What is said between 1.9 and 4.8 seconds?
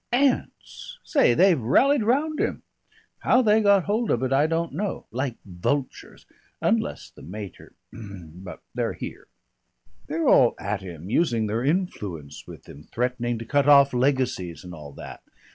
round him. How they got hold of it I don't